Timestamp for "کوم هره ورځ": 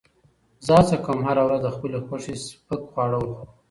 1.05-1.59